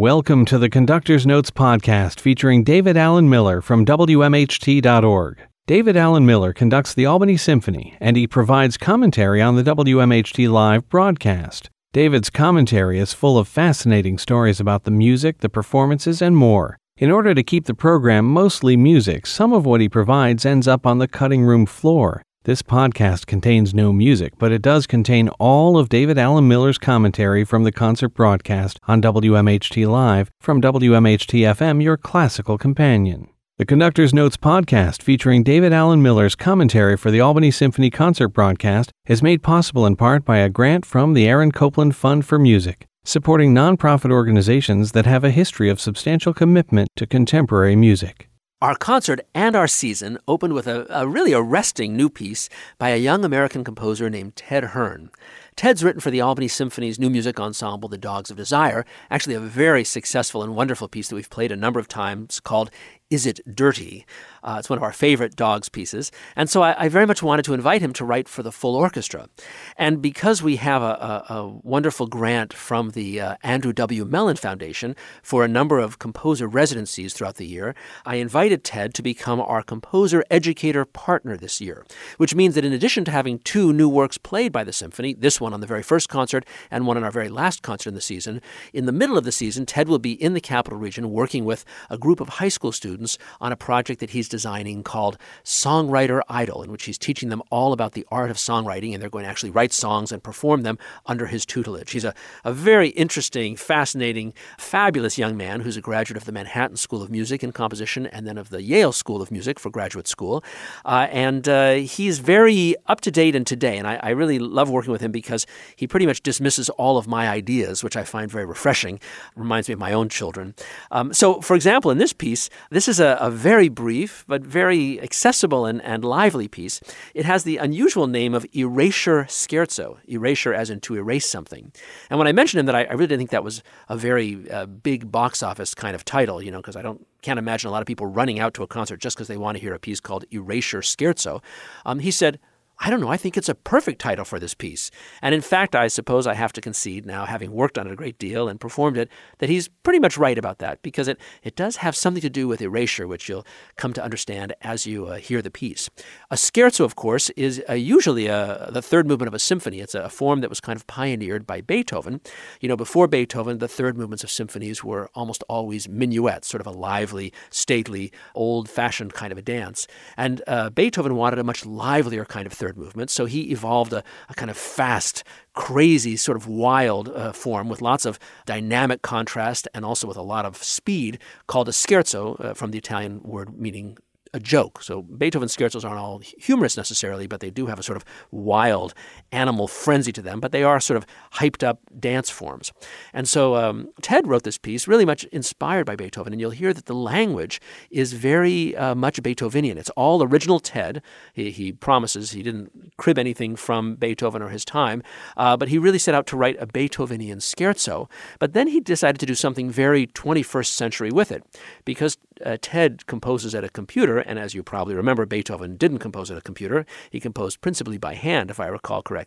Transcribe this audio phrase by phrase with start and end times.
[0.00, 5.42] Welcome to the Conductor's Notes podcast featuring David Allen Miller from WMHT.org.
[5.66, 10.88] David Allen Miller conducts the Albany Symphony and he provides commentary on the WMHT live
[10.88, 11.68] broadcast.
[11.92, 16.78] David's commentary is full of fascinating stories about the music, the performances, and more.
[16.96, 20.86] In order to keep the program mostly music, some of what he provides ends up
[20.86, 22.22] on the cutting room floor.
[22.44, 27.44] This podcast contains no music, but it does contain all of David Allen Miller's commentary
[27.44, 33.28] from the concert broadcast on WMHT Live from WMHT FM, your classical companion.
[33.58, 38.90] The Conductor's Notes podcast, featuring David Allen Miller's commentary for the Albany Symphony concert broadcast,
[39.06, 42.86] is made possible in part by a grant from the Aaron Copland Fund for Music,
[43.04, 48.29] supporting nonprofit organizations that have a history of substantial commitment to contemporary music.
[48.62, 52.98] Our concert and our season opened with a, a, really arresting new piece by a
[52.98, 55.08] young American composer named Ted Hearne.
[55.56, 59.40] Ted's written for the Albany Symphony's new music ensemble, The Dogs of Desire, actually a
[59.40, 62.70] very successful and wonderful piece that we've played a number of times called
[63.10, 64.06] Is It Dirty?
[64.44, 66.12] Uh, it's one of our favorite Dogs pieces.
[66.36, 68.76] And so I, I, very much wanted to invite him to write for the full
[68.76, 69.28] orchestra.
[69.76, 74.04] And because we have a, a, a wonderful grant from the uh, Andrew W.
[74.04, 77.74] Mellon Foundation for a number of composer residencies throughout the year,
[78.06, 81.84] I invited Ted to become our composer educator partner this year,
[82.16, 85.40] which means that in addition to having two new works played by the symphony, this
[85.40, 88.00] one on the very first concert and one on our very last concert in the
[88.00, 88.40] season,
[88.72, 91.64] in the middle of the season, Ted will be in the capital region working with
[91.90, 92.99] a group of high school students
[93.40, 97.72] on a project that he's designing called Songwriter Idol, in which he's teaching them all
[97.72, 100.78] about the art of songwriting, and they're going to actually write songs and perform them
[101.06, 101.92] under his tutelage.
[101.92, 106.76] He's a, a very interesting, fascinating, fabulous young man who's a graduate of the Manhattan
[106.76, 110.08] School of Music and Composition and then of the Yale School of Music for graduate
[110.08, 110.42] school.
[110.84, 114.70] Uh, and uh, he's very up to date and today, and I, I really love
[114.70, 118.30] working with him because he pretty much dismisses all of my ideas, which I find
[118.30, 118.98] very refreshing.
[119.36, 120.54] Reminds me of my own children.
[120.90, 125.00] Um, so, for example, in this piece, this is a, a very brief, but very
[125.00, 126.80] accessible and, and lively piece.
[127.14, 131.72] It has the unusual name of Erasure Scherzo, erasure as in to erase something.
[132.08, 134.50] And when I mentioned him that I, I really didn't think that was a very
[134.50, 137.70] uh, big box office kind of title, you know, because I don't can't imagine a
[137.70, 139.78] lot of people running out to a concert just because they want to hear a
[139.78, 141.42] piece called Erasure Scherzo.
[141.84, 142.38] Um, he said,
[142.82, 144.90] I don't know, I think it's a perfect title for this piece.
[145.20, 147.96] And in fact, I suppose I have to concede now, having worked on it a
[147.96, 151.56] great deal and performed it, that he's pretty much right about that because it, it
[151.56, 153.46] does have something to do with erasure, which you'll
[153.76, 155.90] come to understand as you uh, hear the piece.
[156.30, 159.80] A scherzo, of course, is uh, usually a, uh, the third movement of a symphony.
[159.80, 162.22] It's a form that was kind of pioneered by Beethoven.
[162.62, 166.66] You know, before Beethoven, the third movements of symphonies were almost always minuets, sort of
[166.66, 169.86] a lively, stately, old fashioned kind of a dance.
[170.16, 173.10] And uh, Beethoven wanted a much livelier kind of third movement.
[173.10, 177.82] So he evolved a, a kind of fast, crazy, sort of wild uh, form with
[177.82, 182.54] lots of dynamic contrast and also with a lot of speed called a scherzo, uh,
[182.54, 183.96] from the Italian word meaning
[184.32, 184.82] a joke.
[184.82, 188.94] So Beethoven's scherzos aren't all humorous necessarily, but they do have a sort of wild
[189.32, 192.72] animal frenzy to them, but they are sort of hyped up dance forms.
[193.12, 196.72] And so um, Ted wrote this piece really much inspired by Beethoven, and you'll hear
[196.72, 199.76] that the language is very uh, much Beethovenian.
[199.76, 201.02] It's all original Ted.
[201.32, 205.02] He, he, promises he didn't crib anything from Beethoven or his time,
[205.36, 208.08] uh, but he really set out to write a Beethovenian scherzo.
[208.38, 211.44] But then he decided to do something very 21st century with it,
[211.84, 216.30] because uh, Ted composes at a computer and as you probably remember, Beethoven didn't compose
[216.30, 216.86] at a computer.
[217.10, 219.19] He composed principally by hand, if I recall correctly.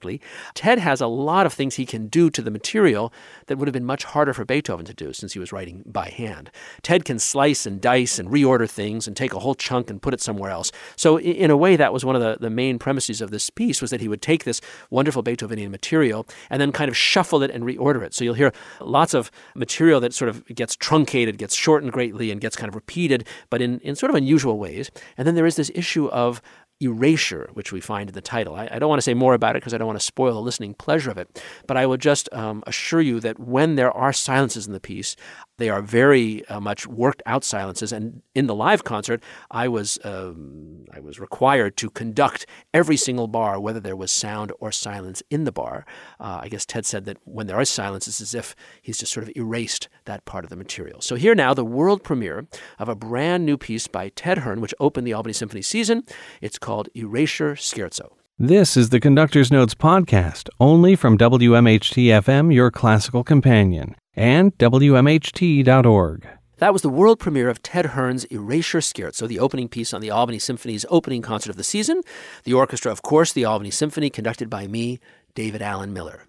[0.54, 3.14] Ted has a lot of things he can do to the material
[3.48, 6.10] that would have been much harder for Beethoven to do since he was writing by
[6.10, 6.50] hand.
[6.82, 10.14] Ted can slice and dice and reorder things and take a whole chunk and put
[10.14, 10.72] it somewhere else.
[10.96, 13.82] So, in a way, that was one of the, the main premises of this piece
[13.82, 17.52] was that he would take this wonderful Beethovenian material and then kind of shuffle it
[17.52, 18.14] and reorder it.
[18.14, 22.42] So you'll hear lots of material that sort of gets truncated, gets shortened greatly, and
[22.42, 24.92] gets kind of repeated, but in, in sort of unusual ways.
[25.18, 26.42] And then there is this issue of
[26.80, 28.56] erasure, which we find in the title.
[28.56, 30.34] I, I don't want to say more about it because I don't want to spoil
[30.34, 33.92] the listening pleasure of it, but I will just um, assure you that when there
[33.92, 35.16] are silences in the piece,
[35.58, 37.92] they are very uh, much worked out silences.
[37.92, 43.28] And in the live concert, I was um, I was required to conduct every single
[43.28, 45.86] bar, whether there was sound or silence in the bar.
[46.20, 49.12] Uh, I guess Ted said that when there is silence, it's as if he's just
[49.12, 51.02] sort of erased that part of the material.
[51.02, 52.48] So here now, the world premiere
[52.80, 56.04] of a brand new piece by Ted Hearne, which opened the Albany Symphony season.
[56.42, 58.14] It's called Erasure Scherzo.
[58.40, 66.28] This is the Conductor's Notes podcast, only from WMHT FM, your classical companion and WMHT.org.
[66.58, 70.12] That was the world premiere of Ted Hearne's Erasure Scherzo, the opening piece on the
[70.12, 72.02] Albany Symphony's opening concert of the season.
[72.44, 75.00] The orchestra, of course, the Albany Symphony, conducted by me,
[75.36, 76.28] David Allen Miller.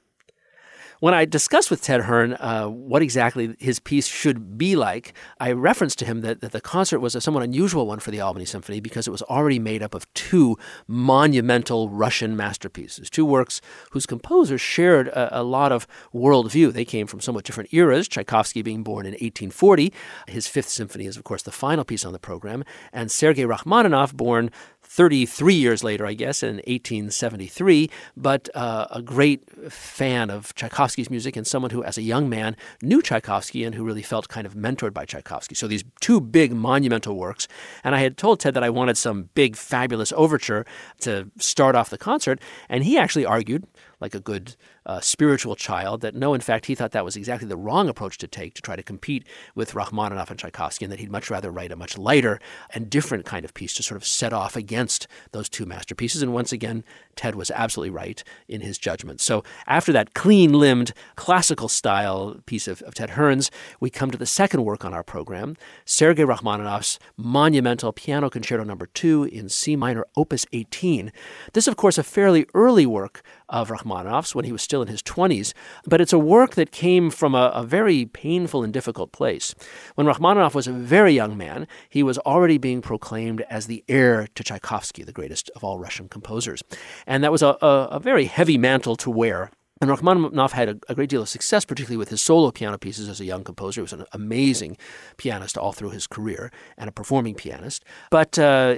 [1.00, 5.52] When I discussed with Ted Hearne uh, what exactly his piece should be like, I
[5.52, 8.44] referenced to him that, that the concert was a somewhat unusual one for the Albany
[8.44, 10.56] Symphony because it was already made up of two
[10.86, 13.60] monumental Russian masterpieces, two works
[13.90, 16.72] whose composers shared a, a lot of worldview.
[16.72, 19.92] They came from somewhat different eras, Tchaikovsky being born in 1840.
[20.28, 24.14] His Fifth Symphony is, of course, the final piece on the program, and Sergei Rachmaninoff,
[24.14, 24.50] born
[24.84, 29.42] 33 years later, I guess, in 1873, but uh, a great
[29.72, 33.84] fan of Tchaikovsky's music and someone who, as a young man, knew Tchaikovsky and who
[33.84, 35.54] really felt kind of mentored by Tchaikovsky.
[35.54, 37.48] So these two big monumental works.
[37.82, 40.64] And I had told Ted that I wanted some big, fabulous overture
[41.00, 43.66] to start off the concert, and he actually argued,
[44.00, 44.56] like a good
[44.86, 48.18] uh, spiritual child, that no, in fact, he thought that was exactly the wrong approach
[48.18, 51.50] to take to try to compete with Rachmaninoff and Tchaikovsky, and that he'd much rather
[51.50, 52.38] write a much lighter
[52.70, 56.22] and different kind of piece to sort of set off against those two masterpieces.
[56.22, 56.84] And once again,
[57.16, 59.20] Ted was absolutely right in his judgment.
[59.20, 63.50] So after that clean limbed, classical style piece of, of Ted Hearne's,
[63.80, 68.86] we come to the second work on our program, Sergei Rachmaninoff's monumental Piano Concerto Number
[68.86, 68.90] no.
[68.94, 71.12] 2 in C minor, Opus 18.
[71.52, 73.22] This, of course, a fairly early work
[73.54, 75.52] of Rachmaninoff's when he was still in his 20s,
[75.86, 79.54] but it's a work that came from a, a, very painful and difficult place.
[79.94, 84.26] When Rachmaninoff was a very young man, he was already being proclaimed as the heir
[84.34, 86.62] to Tchaikovsky, the greatest of all Russian composers.
[87.06, 89.52] And that was a, a, a very heavy mantle to wear.
[89.80, 93.08] And Rachmaninoff had a, a, great deal of success, particularly with his solo piano pieces
[93.08, 93.80] as a young composer.
[93.80, 94.76] He was an amazing
[95.16, 97.84] pianist all through his career and a performing pianist.
[98.08, 98.76] But uh,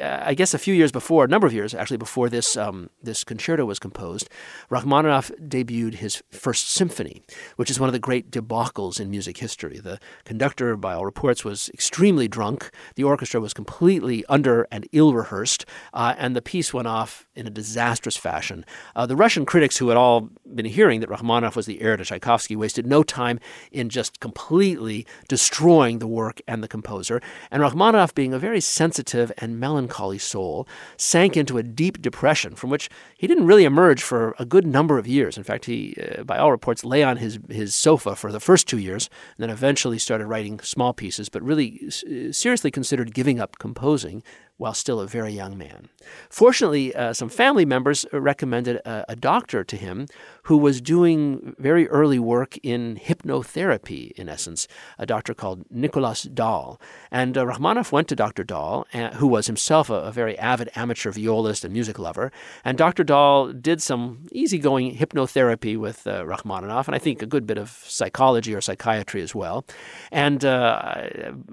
[0.00, 3.24] I guess a few years before, a number of years actually before this um, this
[3.24, 4.30] concerto was composed,
[4.70, 7.24] Rachmaninoff debuted his first symphony,
[7.56, 9.80] which is one of the great debacles in music history.
[9.80, 12.70] The conductor, by all reports, was extremely drunk.
[12.94, 17.48] The orchestra was completely under and ill rehearsed, uh, and the piece went off in
[17.48, 18.64] a disastrous fashion.
[18.94, 22.04] Uh, the Russian critics, who had all been hearing that Rachmaninoff was the heir to
[22.04, 23.40] Tchaikovsky, wasted no time
[23.72, 27.20] in just completely destroying the work and the composer.
[27.50, 30.66] And Rachmaninoff, being a very sensitive and melancholy soul,
[30.96, 34.98] sank into a deep depression from which he didn't really emerge for a good number
[34.98, 35.36] of years.
[35.36, 38.68] In fact, he, uh, by all reports, lay on his, his sofa for the first
[38.68, 43.40] two years, and then eventually started writing small pieces, but really uh, seriously considered giving
[43.40, 44.22] up composing
[44.58, 45.88] while still a very young man.
[46.30, 50.06] Fortunately, uh, some family members recommended a, a, doctor to him
[50.44, 54.68] who was doing very early work in hypnotherapy, in essence,
[54.98, 56.80] a doctor called Nicholas Dahl.
[57.10, 58.44] And uh, Rachmaninoff went to Dr.
[58.44, 62.30] Dahl, uh, who was himself a, a, very avid amateur violist and music lover.
[62.64, 63.04] And Dr.
[63.04, 67.70] Dahl did some easygoing hypnotherapy with uh, Rachmaninoff, and I think a good bit of
[67.86, 69.64] psychology or psychiatry as well.
[70.12, 70.80] And uh,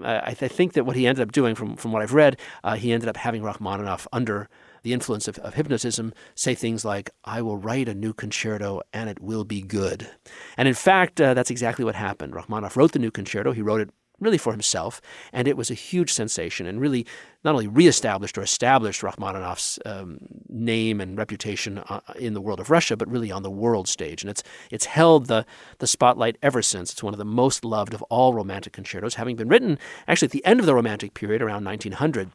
[0.04, 2.76] I, I, think that what he ended up doing, from, from what I've read, uh,
[2.94, 4.50] ended up having Rachmaninoff under
[4.84, 9.10] the influence of, of, hypnotism say things like, I will write a new concerto and
[9.10, 10.10] it will be good.
[10.58, 12.36] And in fact, uh, that's exactly what happened.
[12.36, 13.54] Rachmaninoff wrote the new concerto.
[13.54, 15.02] He wrote it really for himself,
[15.32, 17.06] and it was a huge sensation and really
[17.44, 20.18] not only reestablished or established Rachmaninoff's um,
[20.48, 24.24] name and reputation uh, in the world of Russia, but really on the world stage.
[24.24, 25.46] And it's, it's held the,
[25.80, 26.92] the spotlight ever since.
[26.92, 30.32] It's one of the most loved of all romantic concertos, having been written actually at
[30.32, 32.32] the end of the Romantic period, around 1900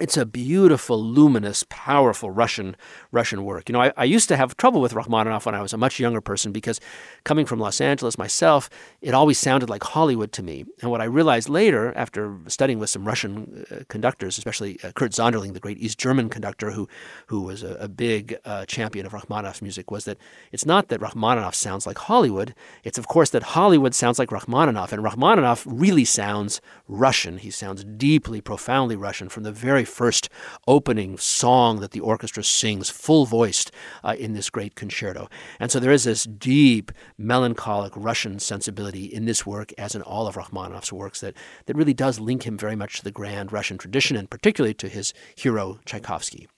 [0.00, 2.76] it's a beautiful, luminous, powerful Russian
[3.10, 3.68] Russian work.
[3.68, 6.00] You know, I, I, used to have trouble with Rachmaninoff when I was a much
[6.00, 6.80] younger person because
[7.24, 8.70] coming from Los Angeles myself,
[9.02, 10.64] it always sounded like Hollywood to me.
[10.80, 15.12] And what I realized later, after studying with some Russian uh, conductors, especially uh, Kurt
[15.12, 16.88] Sanderling, the great East German conductor who
[17.26, 20.16] who was a, a big uh, champion of Rachmaninoff's music, was that
[20.52, 22.54] it's not that Rachmaninoff sounds like Hollywood.
[22.82, 27.36] It's of course that Hollywood sounds like Rachmaninoff, and Rachmaninoff really sounds Russian.
[27.36, 30.28] He sounds deeply, profoundly Russian from the very first
[30.66, 33.70] opening song that the orchestra sings full voiced
[34.02, 35.28] uh, in this great concerto.
[35.60, 40.26] And so there is this deep, melancholic Russian sensibility in this work, as in all
[40.26, 43.78] of Rachmaninoff's works, that, that really does link him very much to the grand Russian
[43.78, 46.48] tradition and particularly to his hero Tchaikovsky.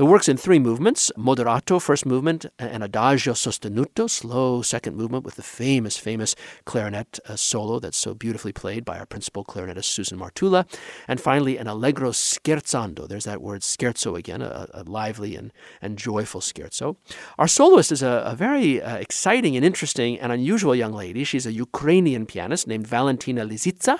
[0.00, 5.34] The work's in three movements moderato, first movement, an adagio sostenuto, slow second movement with
[5.34, 10.18] the famous, famous clarinet uh, solo that's so beautifully played by our principal clarinetist Susan
[10.18, 10.64] Martula,
[11.06, 13.06] and finally an allegro scherzando.
[13.06, 15.52] There's that word scherzo again, a, a lively and,
[15.82, 16.96] and joyful scherzo.
[17.38, 21.24] Our soloist is a, a very uh, exciting and interesting and unusual young lady.
[21.24, 23.98] She's a Ukrainian pianist named Valentina Lisitsa,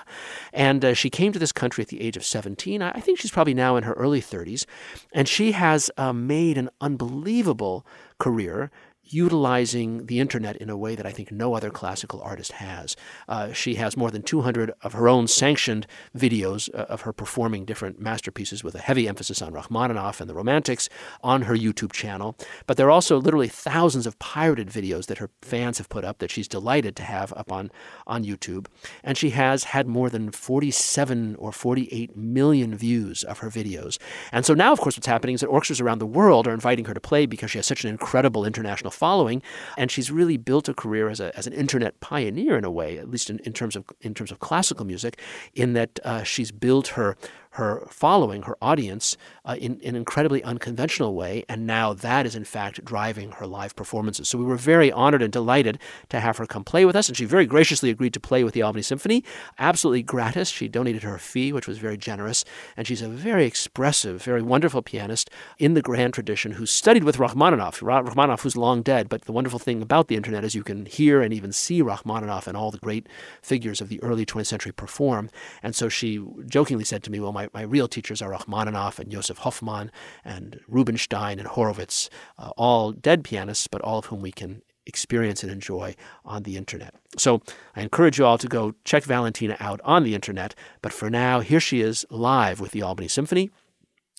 [0.54, 2.80] and uh, she came to this country at the age of 17.
[2.80, 4.64] I think she's probably now in her early 30s,
[5.12, 7.84] and she has uh, made an unbelievable
[8.18, 8.70] career
[9.12, 12.96] utilizing the internet in a way that I think no other classical artist has.
[13.28, 15.86] Uh, she has more than 200 of her own sanctioned
[16.16, 20.34] videos uh, of her performing different masterpieces with a heavy emphasis on Rachmaninoff and the
[20.34, 20.88] Romantics
[21.22, 22.36] on her YouTube channel.
[22.66, 26.18] But there are also literally thousands of pirated videos that her fans have put up
[26.18, 27.70] that she's delighted to have up on,
[28.06, 28.66] on YouTube.
[29.02, 33.98] And she has had more than 47 or 48 million views of her videos.
[34.32, 36.84] And so now, of course, what's happening is that orchestras around the world are inviting
[36.86, 39.42] her to play because she has such an incredible international following.
[39.78, 42.98] And she's really built a career as, a, as an internet pioneer in a way,
[42.98, 45.18] at least in, in, terms, of, in terms of classical music,
[45.54, 47.16] in that uh, she's built her
[47.54, 51.44] her following, her audience, uh, in, in, an incredibly unconventional way.
[51.48, 54.28] And now that is, in fact, driving her live performances.
[54.28, 55.78] So we were very honored and delighted
[56.10, 57.08] to have her come play with us.
[57.08, 59.24] And she very graciously agreed to play with the Albany Symphony,
[59.58, 60.48] absolutely gratis.
[60.48, 62.44] She donated her fee, which was very generous.
[62.76, 65.28] And she's a very expressive, very wonderful pianist
[65.58, 69.08] in the grand tradition who studied with Rachmaninoff, Rachmaninoff, who's long dead.
[69.08, 72.46] But the wonderful thing about the internet is you can hear and even see Rachmaninoff
[72.46, 73.08] and all the great
[73.42, 75.30] figures of the early 20th century perform.
[75.62, 79.10] And so she jokingly said to me, Well, my, my real teachers are Rachmaninoff and
[79.10, 79.90] Josef Hofmann
[80.24, 85.42] and Rubinstein and Horowitz, uh, all dead pianists, but all of whom we can experience
[85.42, 85.94] and enjoy
[86.24, 86.94] on the internet.
[87.16, 87.42] So
[87.76, 90.54] I encourage you all to go check Valentina out on the internet.
[90.82, 93.50] But for now, here she is live with the Albany Symphony,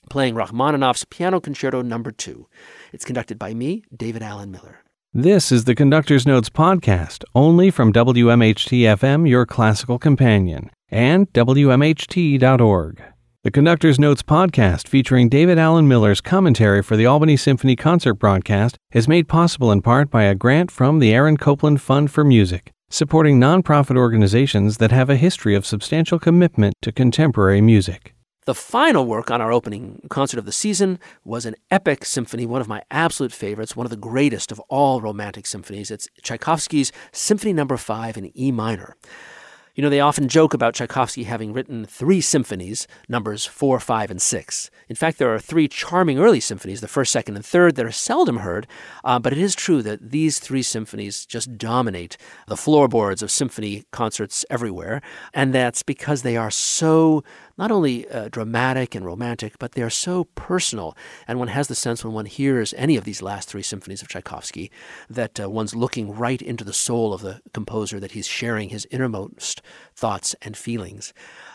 [0.09, 2.15] playing Rachmaninoff's Piano Concerto Number no.
[2.17, 2.47] 2.
[2.93, 4.79] It's conducted by me, David Allen Miller.
[5.13, 13.10] This is the Conductor's Notes podcast, only from WMHT FM, your classical companion, and WMHT.org.
[13.43, 18.77] The Conductor's Notes podcast, featuring David Allen Miller's commentary for the Albany Symphony concert broadcast,
[18.93, 22.71] is made possible in part by a grant from the Aaron Copland Fund for Music,
[22.91, 28.13] supporting nonprofit organizations that have a history of substantial commitment to contemporary music.
[28.45, 32.61] The final work on our opening concert of the season was an epic symphony, one
[32.61, 35.89] of my absolute favorites, one of the greatest of all romantic symphonies.
[35.89, 37.79] It's Tchaikovsky's Symphony Number no.
[37.79, 38.95] 5 in E minor.
[39.73, 44.21] You know, they often joke about Tchaikovsky having written three symphonies, numbers four, five, and
[44.21, 44.69] six.
[44.89, 47.91] In fact, there are three charming early symphonies, the first, second, and third, that are
[47.91, 48.67] seldom heard,
[49.05, 53.85] uh, but it is true that these three symphonies just dominate the floorboards of symphony
[53.91, 55.01] concerts everywhere,
[55.33, 57.23] and that's because they are so
[57.61, 60.97] not only uh, dramatic and romantic, but they are so personal.
[61.27, 64.07] And one has the sense when one hears any of these last three symphonies of
[64.07, 64.71] Tchaikovsky
[65.07, 68.87] that uh, one's looking right into the soul of the composer, that he's sharing his
[68.89, 69.61] innermost
[69.95, 71.13] thoughts and feelings.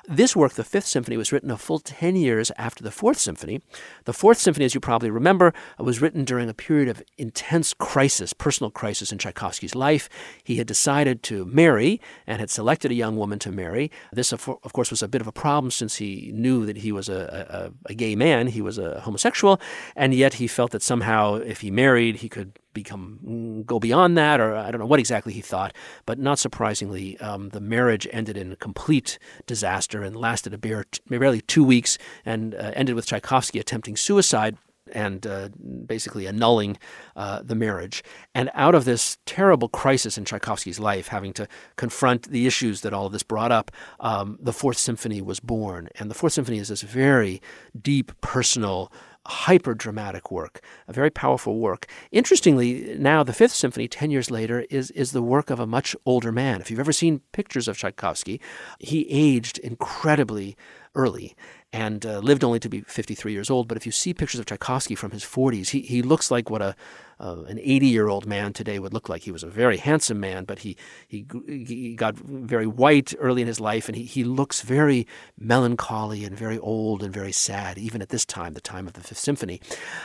[0.09, 3.61] This work, the Fifth Symphony, was written a full 10 years after the Fourth Symphony.
[4.05, 8.33] The Fourth Symphony, as you probably remember, was written during a period of intense crisis,
[8.33, 10.09] personal crisis in Tchaikovsky's life.
[10.45, 13.91] He had decided to marry and had selected a young woman to marry.
[14.13, 17.09] This, of course, was a bit of a problem since he knew that he was
[17.09, 19.61] a, a, a gay man, he was a homosexual,
[19.97, 24.16] and yet he felt that somehow if he married, he could become mm, go beyond
[24.16, 25.75] that, or I don't know what exactly he thought.
[26.04, 31.40] But not surprisingly, um, the marriage ended in complete disaster and lasted a bare, barely
[31.40, 34.56] two weeks, and uh, ended with Tchaikovsky attempting suicide
[34.92, 35.49] and uh,
[35.87, 36.78] basically annulling
[37.16, 38.04] uh, the marriage.
[38.35, 42.92] And out of this terrible crisis in Tchaikovsky's life, having to confront the issues that
[42.92, 45.88] all of this brought up, um, the Fourth Symphony was born.
[45.99, 47.42] And the Fourth Symphony is this very
[47.80, 48.92] deep, personal,
[49.26, 51.87] hyper dramatic work, a very powerful work.
[52.12, 55.95] Interestingly, now the Fifth Symphony, 10 years later, is, is the work of a much
[56.06, 56.61] older man.
[56.61, 58.40] If you've ever seen pictures of Tchaikovsky,
[58.78, 60.56] he aged incredibly
[60.95, 61.37] early
[61.73, 63.69] and uh, lived only to be 53 years old.
[63.69, 66.63] But if you see pictures of Tchaikovsky from his 40s, he, he looks like what
[66.63, 66.77] a,
[67.19, 69.23] uh, an 80 year old man today would look like.
[69.23, 70.77] He was a very handsome man, but he,
[71.09, 75.07] he, he got very white early in his life, and he, he looks very
[75.39, 79.01] melancholy and very old and very sad, even at this time, the time of the
[79.01, 79.61] Fifth Symphony.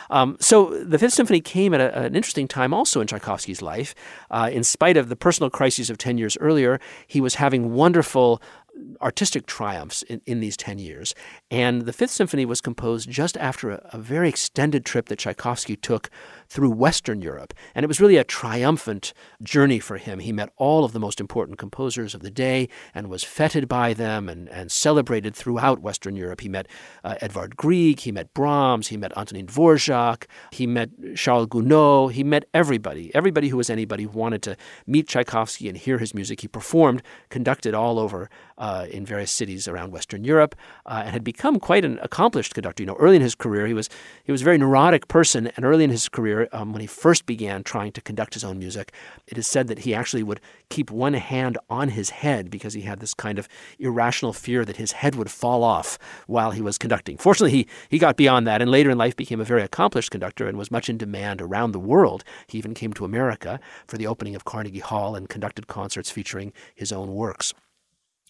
[0.09, 3.93] Um, so the Fifth Symphony came at a, an interesting time also in Tchaikovsky's life.
[4.29, 8.41] Uh, in spite of the personal crises of 10 years earlier, he was having wonderful
[9.01, 11.13] artistic triumphs in, in these 10 years.
[11.49, 15.75] And the Fifth Symphony was composed just after a, a, very extended trip that Tchaikovsky
[15.75, 16.09] took
[16.51, 17.53] through Western Europe.
[17.73, 20.19] And it was really a triumphant journey for him.
[20.19, 23.93] He met all of the most important composers of the day and was feted by
[23.93, 26.41] them and, and celebrated throughout Western Europe.
[26.41, 26.67] He met
[27.05, 32.23] uh, Edvard Grieg, he met Brahms, he met Antonin Dvorak, he met Charles Gounod, he
[32.23, 33.15] met everybody.
[33.15, 36.41] Everybody who was anybody wanted to meet Tchaikovsky and hear his music.
[36.41, 40.53] He performed, conducted all over uh, in various cities around Western Europe
[40.85, 42.83] uh, and had become quite an accomplished conductor.
[42.83, 43.89] You know, early in his career, he was
[44.25, 47.25] he was a very neurotic person, and early in his career, um, when he first
[47.25, 48.93] began trying to conduct his own music,
[49.27, 52.81] it is said that he actually would keep one hand on his head because he
[52.81, 53.47] had this kind of
[53.79, 57.17] irrational fear that his head would fall off while he was conducting.
[57.17, 60.47] Fortunately, he he got beyond that, and later in life became a very accomplished conductor
[60.47, 62.23] and was much in demand around the world.
[62.47, 66.53] He even came to America for the opening of Carnegie Hall and conducted concerts featuring
[66.75, 67.53] his own works.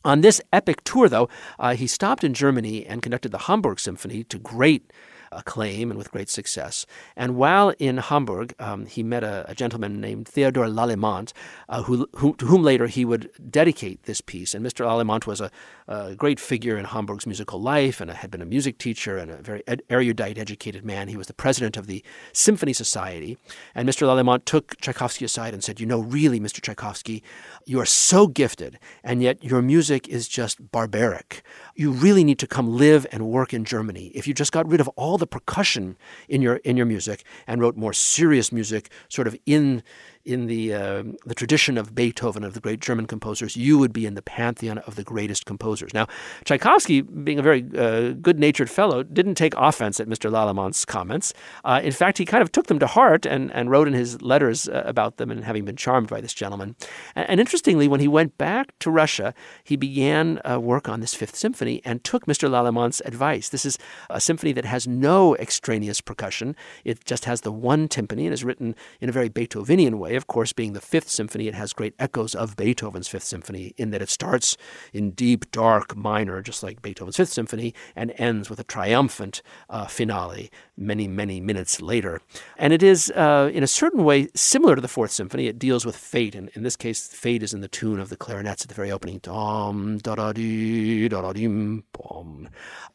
[0.03, 4.24] On this epic tour, though, uh, he stopped in Germany and conducted the Hamburg Symphony
[4.25, 4.91] to great
[5.32, 6.86] acclaim and with great success.
[7.16, 11.34] And while in Hamburg, um, he met a, a, gentleman named Theodor Lallemant,
[11.70, 14.54] uh, who, who, to whom later he would dedicate this piece.
[14.54, 14.86] And Mr.
[14.86, 15.52] Lallemant was a,
[15.88, 19.38] a, great figure in Hamburg's musical life and had been a music teacher and a
[19.38, 21.08] very erudite, educated man.
[21.08, 23.38] He was the president of the Symphony Society.
[23.74, 24.08] And Mr.
[24.08, 26.62] Lallemant took Tchaikovsky aside and said, You know, really, Mr.
[26.62, 27.24] Tchaikovsky,
[27.66, 31.44] you are so gifted, and yet your music is just barbaric.
[31.76, 34.12] You really need to come live and work in Germany.
[34.14, 35.96] If you just got rid of all the percussion
[36.28, 39.84] in your in your music and wrote more serious music, sort of in
[40.25, 44.06] in the uh, the tradition of Beethoven of the great German composers, you would be
[44.06, 45.94] in the pantheon of the greatest composers.
[45.94, 46.08] Now,
[46.46, 50.32] Tchaikovsky, being a very uh, good-natured fellow, didn't take offense at Mr.
[50.32, 51.34] Lallemant's comments.
[51.63, 54.22] Uh, in fact, he kind of took them to heart and, and wrote in his
[54.22, 56.75] letters uh, about them and having been charmed by this gentleman.
[57.16, 61.13] And, and interestingly, when he went back to Russia, he began uh, work on this
[61.13, 62.50] Fifth Symphony and took Mr.
[62.50, 63.50] Lallemant's advice.
[63.50, 63.78] This is
[64.10, 68.44] a symphony that has no extraneous percussion; it just has the one timpani and is
[68.44, 70.18] written in a very Beethovenian way way.
[70.18, 73.91] Of course, being the Fifth Symphony, it has great echoes of Beethoven's Fifth Symphony in
[73.91, 74.58] that it starts
[74.94, 79.88] in deep, dark minor, just like Beethoven's Fifth Symphony, and ends with a triumphant uh,
[79.88, 82.22] finale many, many minutes later.
[82.58, 85.48] And it is, uh, in a certain way, similar to the Fourth Symphony.
[85.48, 88.18] It deals with fate, and in this case, fate is in the tune of the
[88.18, 89.22] clarinets at the very opening.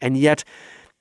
[0.01, 0.45] And yet,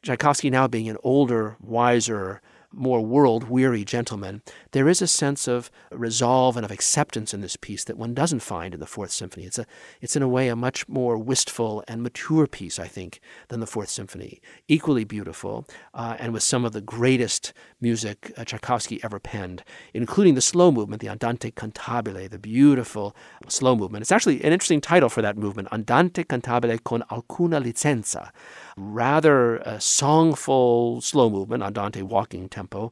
[0.04, 2.42] Tchaikovsky, now being an older, wiser,
[2.76, 4.42] more world weary gentleman,
[4.72, 8.42] there is a sense of resolve and of acceptance in this piece that one doesn't
[8.42, 9.46] find in the Fourth Symphony.
[9.46, 9.66] It's a,
[10.02, 13.68] it's in a way a much more wistful and mature piece, I think, than the
[13.68, 14.42] Fourth Symphony.
[14.68, 19.64] Equally beautiful, uh, and with some of the greatest music uh, Tchaikovsky ever penned,
[19.94, 23.16] including the slow movement, the Andante cantabile, the beautiful
[23.48, 24.02] slow movement.
[24.02, 28.32] It's actually an interesting title for that movement, Andante cantabile con alcuna licenza
[28.76, 32.92] rather songful slow movement, andante walking tempo,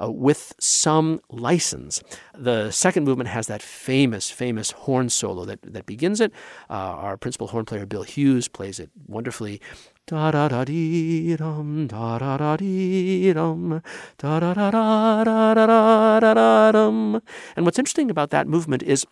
[0.00, 2.02] uh, with some license.
[2.34, 6.32] The second movement has that famous, famous horn solo that, that begins it.
[6.70, 9.60] Uh, our principal horn player, Bill Hughes, plays it wonderfully.
[10.06, 13.82] Da da da dee dum, da da da dee dum,
[14.16, 17.20] da da da da da da da da dum.
[17.56, 19.04] And what's interesting about that movement is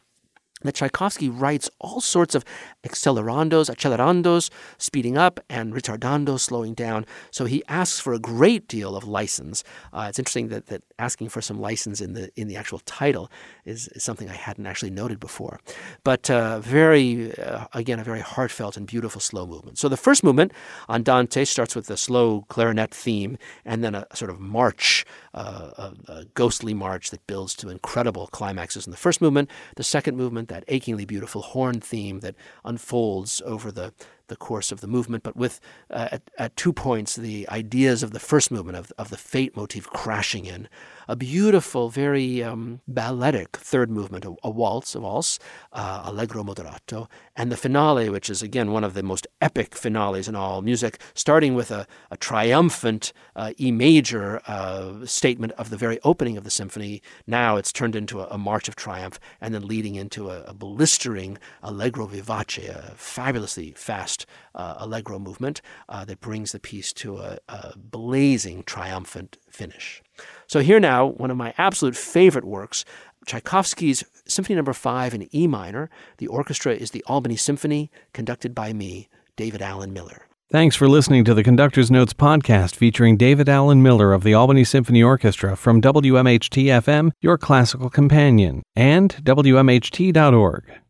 [0.63, 2.45] that Tchaikovsky writes all sorts of
[2.83, 7.05] accelerandos, accelerandos, speeding up, and ritardandos, slowing down.
[7.31, 9.65] So he asks for a great deal of license.
[9.93, 13.31] Uh, it's interesting that, that asking for some license in the in the actual title
[13.65, 15.61] is, is something I hadn't actually noted before.
[16.05, 19.79] But uh, very, uh, again, a very heartfelt and beautiful slow movement.
[19.79, 20.53] So the first movement,
[20.89, 25.93] Andante, starts with the slow clarinet theme, and then a, sort of march, uh, a,
[26.09, 29.51] a ghostly march that builds to incredible climaxes in the first movement.
[29.77, 33.93] The second movement that achingly beautiful horn theme that unfolds over the
[34.29, 35.61] the course of the movement, but with
[35.91, 39.57] uh, at, at, two points the ideas of the first movement of, of the fate
[39.57, 40.69] motif crashing in.
[41.09, 45.39] A beautiful, very um, balletic third movement, a, a waltz, a waltz,
[45.73, 50.27] uh, allegro moderato, and the finale, which is again one of the most epic finales
[50.27, 55.77] in all music, starting with a, a triumphant uh, E major uh, statement of the
[55.77, 57.03] very opening of the symphony.
[57.27, 60.55] Now it's turned into a, a march of triumph, and then leading into a, a
[60.55, 64.16] blistering allegro vivace, a fabulously fast
[64.55, 70.03] uh, allegro movement uh, that brings the piece to a, a blazing, triumphant finish.
[70.47, 72.85] So, here now, one of my absolute favorite works
[73.27, 74.75] Tchaikovsky's Symphony Number no.
[74.75, 75.91] 5 in E minor.
[76.19, 80.27] The orchestra is the Albany Symphony, conducted by me, David Allen Miller.
[80.49, 84.63] Thanks for listening to the Conductor's Notes podcast featuring David Allen Miller of the Albany
[84.63, 90.86] Symphony Orchestra from WMHT FM, your classical companion, and WMHT.org.